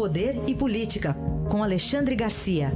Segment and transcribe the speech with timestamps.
[0.00, 1.14] Poder e Política,
[1.50, 2.68] com Alexandre Garcia.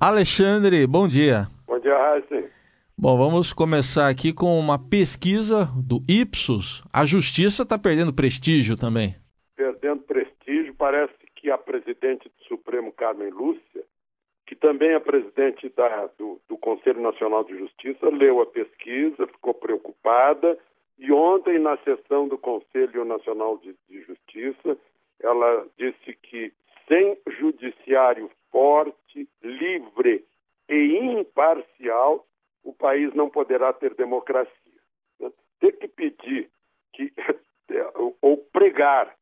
[0.00, 1.48] Alexandre, bom dia.
[1.66, 2.48] Bom dia, Raíssa.
[2.96, 6.84] Bom, vamos começar aqui com uma pesquisa do Ipsos.
[6.92, 9.16] A justiça está perdendo prestígio também.
[9.56, 13.71] Perdendo prestígio, parece que a presidente do Supremo, Carmen Lúcia,
[14.62, 20.58] também é presidente da, do, do Conselho Nacional de Justiça, leu a pesquisa, ficou preocupada
[21.02, 24.78] e ontem, na sessão do Conselho Nacional de, de Justiça,
[25.20, 26.52] ela disse que
[26.86, 30.24] sem judiciário forte, livre
[30.68, 32.24] e imparcial,
[32.62, 34.52] o país não poderá ter democracia.
[35.58, 36.48] Ter que pedir
[36.92, 37.12] que,
[38.22, 39.12] ou pregar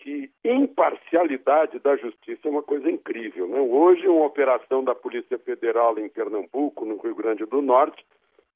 [0.00, 3.46] que imparcialidade da justiça é uma coisa incrível.
[3.46, 3.60] Né?
[3.60, 8.04] Hoje, uma operação da Polícia Federal em Pernambuco, no Rio Grande do Norte,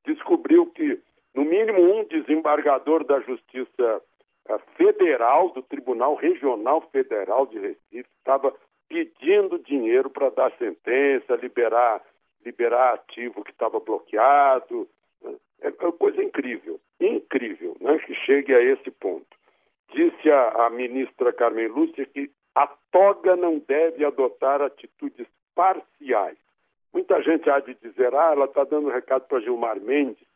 [0.05, 0.99] descobriu que,
[1.35, 4.03] no mínimo, um desembargador da Justiça
[4.49, 8.55] eh, Federal, do Tribunal Regional Federal de Recife, estava
[8.89, 12.03] pedindo dinheiro para dar sentença, liberar,
[12.45, 14.89] liberar ativo que estava bloqueado.
[15.61, 17.99] É uma coisa incrível, incrível, né?
[17.99, 19.34] que chegue a esse ponto.
[19.95, 26.37] Disse a, a ministra Carmen Lúcia que a toga não deve adotar atitudes parciais.
[26.93, 30.27] Muita gente há de dizer, ah, ela está dando recado para Gilmar Mendes.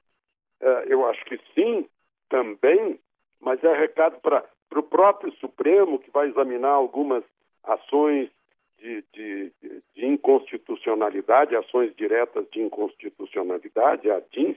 [0.61, 1.89] É, eu acho que sim,
[2.29, 2.99] também,
[3.41, 4.45] mas é recado para
[4.77, 7.25] o próprio Supremo, que vai examinar algumas
[7.65, 8.31] ações
[8.79, 9.53] de, de,
[9.95, 14.57] de, inconstitucionalidade, ações diretas de inconstitucionalidade, a DINS,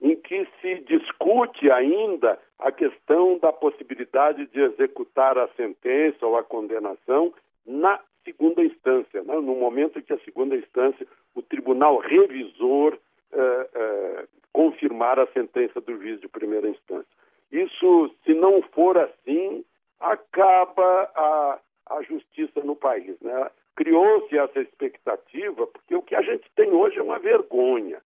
[0.00, 6.44] em que se discute ainda a questão da possibilidade de executar a sentença ou a
[6.44, 7.32] condenação
[7.64, 9.34] na segunda instância, né?
[9.34, 12.98] no momento em que a segunda instância, o tribunal revisor
[13.32, 17.06] eh, eh, confirmar a sentença do juiz de primeira instância.
[17.52, 19.64] Isso, se não for assim,
[20.00, 21.58] acaba a,
[21.90, 23.18] a justiça no país.
[23.20, 23.50] Né?
[23.76, 28.00] Criou-se essa expectativa, porque o que a gente tem hoje é uma vergonha.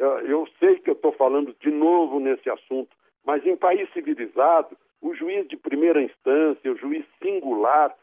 [0.00, 2.88] Eu sei que eu estou falando de novo nesse assunto,
[3.24, 7.94] mas em país civilizado, o juiz de primeira instância, o juiz singular,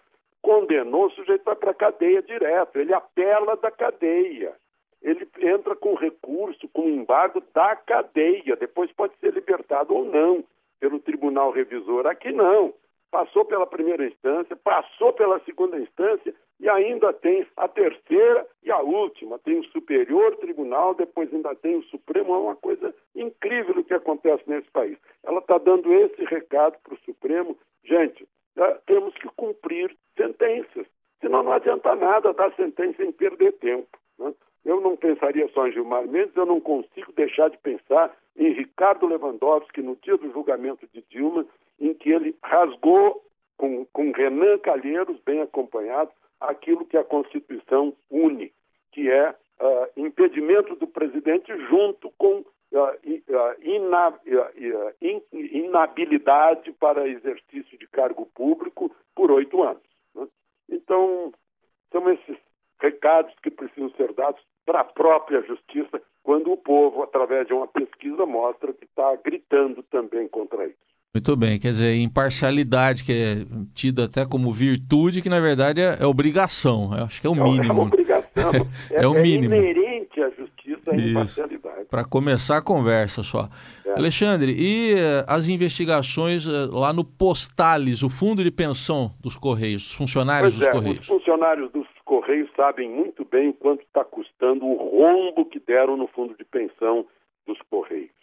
[0.41, 4.53] condenou, o sujeito vai para a cadeia direto, ele apela da cadeia.
[5.01, 10.43] Ele entra com recurso, com embargo da cadeia, depois pode ser libertado ou não
[10.79, 12.05] pelo tribunal revisor.
[12.05, 12.73] Aqui não
[13.11, 18.79] passou pela primeira instância, passou pela segunda instância e ainda tem a terceira e a
[18.79, 19.37] última.
[19.39, 22.33] Tem o Superior Tribunal, depois ainda tem o Supremo.
[22.33, 24.97] É uma coisa incrível o que acontece nesse país.
[25.23, 27.57] Ela está dando esse recado para o Supremo.
[27.83, 30.87] Gente, é, temos que cumprir sentenças,
[31.21, 33.97] senão não adianta nada dar sentença em perder tempo.
[34.17, 34.33] Né?
[34.65, 39.05] Eu não pensaria só em Gilmar Mendes, eu não consigo deixar de pensar em Ricardo
[39.05, 41.45] Lewandowski no dia do julgamento de Dilma
[41.79, 43.23] em que ele rasgou
[43.57, 48.53] com, com Renan Calheiros, bem acompanhado, aquilo que a Constituição une,
[48.91, 52.45] que é uh, impedimento do presidente junto com uh,
[53.61, 54.19] ina,
[55.01, 59.83] in, inabilidade para exercício de cargo público por oito anos.
[60.15, 60.27] Né?
[60.69, 61.33] Então,
[61.91, 62.37] são esses
[62.79, 67.67] recados que precisam ser dados para a própria justiça, quando o povo, através de uma
[67.67, 70.76] pesquisa, mostra que está gritando também contra isso.
[71.17, 73.35] Muito bem, quer dizer, imparcialidade, que é
[73.73, 76.91] tida até como virtude, que na verdade é, é obrigação.
[76.95, 77.63] Eu acho que é o mínimo.
[77.63, 78.51] É, uma obrigação.
[78.91, 79.55] é, é, o mínimo.
[79.55, 81.85] É inerente à justiça a imparcialidade.
[81.89, 83.49] Para começar a conversa só.
[83.83, 83.93] É.
[83.93, 89.87] Alexandre, e uh, as investigações uh, lá no Postales, o fundo de pensão dos Correios,
[89.87, 90.99] os funcionários pois dos é, Correios?
[90.99, 96.05] Os funcionários dos Correios sabem muito bem quanto está custando o rombo que deram no
[96.09, 97.07] fundo de pensão
[97.47, 98.16] dos Correios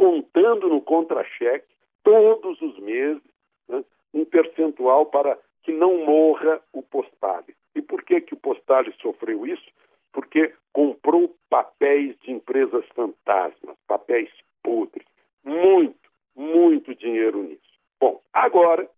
[0.00, 1.66] descontando no contra-cheque
[2.02, 3.22] todos os meses
[3.68, 3.84] né,
[4.14, 7.54] um percentual para que não morra o Postales.
[7.74, 9.70] E por que, que o Postales sofreu isso?
[10.12, 14.30] Porque comprou papéis de empresas fantasmas, papéis
[14.62, 15.06] podres.
[15.44, 17.60] Muito, muito dinheiro nisso.
[18.00, 18.88] Bom, agora,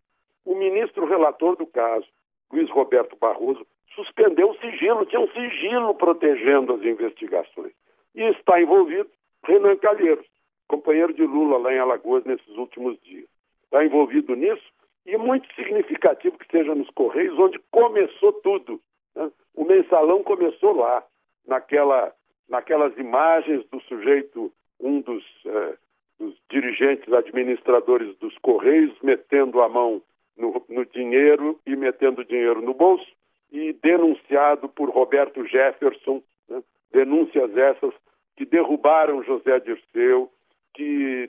[0.44, 2.06] o ministro relator do caso,
[2.52, 7.72] Luiz Roberto Barroso, suspendeu o sigilo, tinha um sigilo protegendo as investigações.
[8.14, 9.10] E está envolvido
[9.44, 10.26] Renan Calheiros,
[10.72, 13.28] companheiro de Lula lá em Alagoas nesses últimos dias.
[13.64, 14.72] Está envolvido nisso
[15.04, 18.80] e muito significativo que seja nos Correios, onde começou tudo.
[19.14, 19.30] Né?
[19.54, 21.04] O mensalão começou lá,
[21.46, 22.14] naquela,
[22.48, 25.74] naquelas imagens do sujeito, um dos, eh,
[26.18, 30.00] dos dirigentes administradores dos Correios, metendo a mão
[30.38, 33.06] no, no dinheiro e metendo dinheiro no bolso,
[33.50, 36.62] e denunciado por Roberto Jefferson, né?
[36.90, 37.92] denúncias essas
[38.36, 40.31] que derrubaram José Dirceu,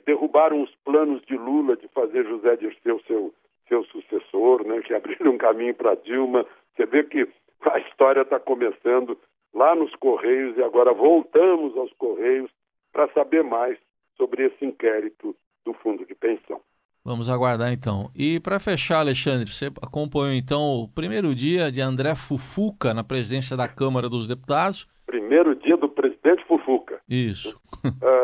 [0.06, 3.34] derrubaram os planos de Lula de fazer José Dirceu seu,
[3.68, 6.46] seu sucessor, né, que abriram um caminho para Dilma.
[6.74, 7.28] Você vê que
[7.62, 9.18] a história está começando
[9.54, 12.50] lá nos Correios e agora voltamos aos Correios
[12.92, 13.78] para saber mais
[14.16, 15.34] sobre esse inquérito
[15.64, 16.60] do fundo de pensão.
[17.04, 18.10] Vamos aguardar então.
[18.14, 23.54] E para fechar, Alexandre, você acompanhou então o primeiro dia de André Fufuca na presidência
[23.54, 24.88] da Câmara dos Deputados?
[25.04, 26.98] Primeiro dia do presidente Fufuca.
[27.06, 27.60] Isso.
[27.84, 28.23] Uh,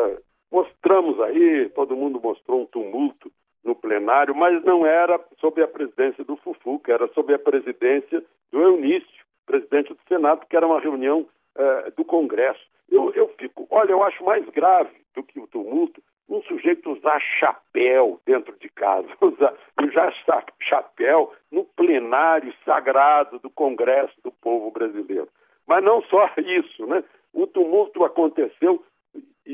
[1.21, 3.33] aí, todo mundo mostrou um tumulto
[3.65, 8.23] no plenário, mas não era sob a presidência do Fufuca, era sob a presidência
[8.53, 11.27] do Eunício, presidente do Senado, que era uma reunião
[11.57, 12.61] uh, do Congresso.
[12.91, 17.21] Eu, eu fico, olha, eu acho mais grave do que o tumulto um sujeito usar
[17.41, 19.53] chapéu dentro de casa, usar,
[19.83, 20.15] usar
[20.61, 25.29] chapéu no plenário sagrado do Congresso do povo brasileiro.
[25.67, 27.03] Mas não só isso, né?
[27.33, 28.83] O tumulto aconteceu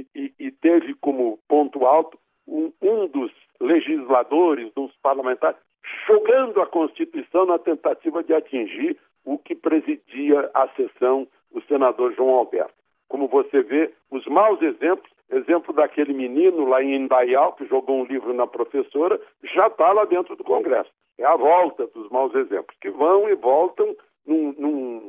[0.01, 5.59] e, e, e teve como ponto alto um, um dos legisladores, dos parlamentares,
[6.07, 12.37] jogando a Constituição na tentativa de atingir o que presidia a sessão, o senador João
[12.37, 12.75] Alberto.
[13.09, 18.05] Como você vê, os maus exemplos Exemplo daquele menino lá em Indaial, que jogou um
[18.05, 20.91] livro na professora, já está lá dentro do Congresso.
[21.19, 25.06] É a volta dos maus exemplos, que vão e voltam num, num,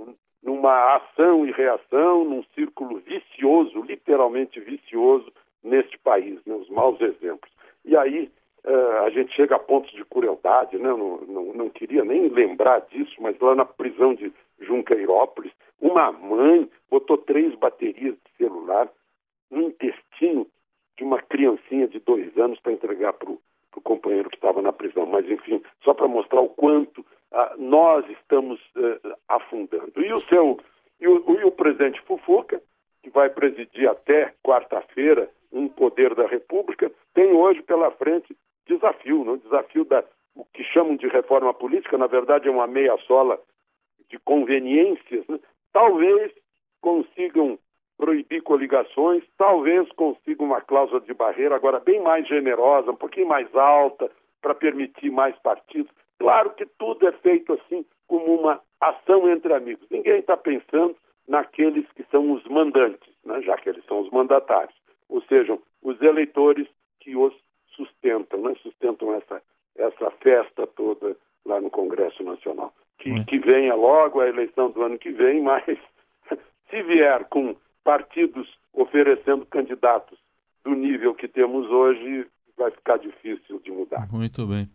[0.68, 5.32] numa ação e reação, num círculo vicioso, literalmente vicioso,
[5.64, 6.54] neste país, né?
[6.54, 7.50] os maus exemplos.
[7.86, 8.30] E aí
[8.66, 10.90] uh, a gente chega a pontos de crueldade, né?
[10.90, 16.70] não, não, não queria nem lembrar disso, mas lá na prisão de Junqueirópolis, uma mãe
[16.90, 18.90] botou três baterias de celular
[19.50, 20.46] no intestino
[20.98, 23.40] de uma criancinha de dois anos para entregar para o
[23.84, 25.06] companheiro que estava na prisão.
[25.06, 27.06] Mas, enfim, só para mostrar o quanto
[27.58, 29.92] nós estamos eh, afundando.
[29.98, 30.60] E o seu
[31.00, 32.62] e o, e o presidente Fufuca,
[33.04, 38.36] que vai presidir até quarta-feira um poder da República, tem hoje pela frente
[38.66, 39.34] desafio, não?
[39.36, 39.42] Né?
[39.44, 40.04] desafio da
[40.36, 43.40] o que chamam de reforma política, na verdade é uma meia sola
[44.08, 45.40] de conveniências, né?
[45.74, 46.32] talvez
[46.80, 47.58] consigam
[47.98, 53.54] proibir coligações, talvez consiga uma cláusula de barreira agora bem mais generosa, um pouquinho mais
[53.56, 55.92] alta, para permitir mais partidos.
[56.20, 59.88] Claro que tudo é feito assim como uma ação entre amigos.
[59.90, 60.96] Ninguém está pensando
[61.28, 63.42] naqueles que são os mandantes, né?
[63.42, 64.76] já que eles são os mandatários,
[65.10, 66.68] ou seja, os eleitores
[67.00, 67.34] que os
[67.76, 68.56] sustentam, né?
[68.62, 69.42] sustentam essa,
[69.76, 71.16] essa festa toda
[71.46, 72.74] lá no Congresso Nacional.
[73.00, 75.64] Que, que venha logo a eleição do ano que vem, mas
[76.70, 80.18] se vier com partidos oferecendo candidatos
[80.64, 82.26] do nível que temos hoje,
[82.58, 84.12] vai ficar difícil de mudar.
[84.12, 84.68] Muito bem.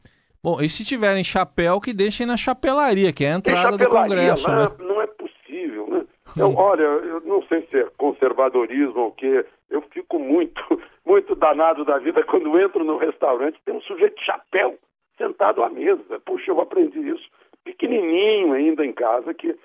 [0.45, 4.49] Bom, e se tiverem chapéu, que deixem na chapelaria, que é a entrada do Congresso.
[4.49, 4.65] Não, né?
[4.65, 6.05] É, não é possível, né?
[6.37, 9.47] Eu, olha, eu não sei se é conservadorismo ou o quê.
[9.71, 10.61] Eu fico muito,
[11.07, 14.77] muito danado da vida quando entro no restaurante tem um sujeito de chapéu
[15.17, 16.21] sentado à mesa.
[16.25, 17.31] Puxa, eu aprendi isso
[17.65, 19.57] pequenininho ainda em casa, que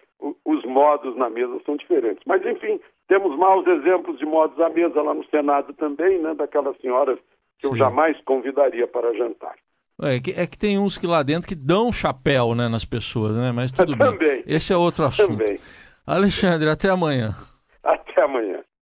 [0.46, 2.24] os modos na mesa são diferentes.
[2.28, 6.36] Mas, enfim, temos maus exemplos de modos à mesa lá no Senado também, né?
[6.36, 7.18] Daquelas senhoras
[7.58, 7.74] que Sim.
[7.74, 9.56] eu jamais convidaria para jantar.
[10.02, 13.34] É que, é que tem uns que lá dentro que dão chapéu né, nas pessoas,
[13.34, 13.52] né?
[13.52, 14.44] Mas tudo bem.
[14.46, 15.38] Esse é outro assunto.
[15.38, 15.60] Também.
[16.06, 17.36] Alexandre, até amanhã.
[17.84, 18.64] Até amanhã.